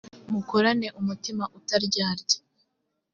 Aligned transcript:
mukorane 0.31 0.87
umutima 0.99 1.43
utaryarya 1.59 2.35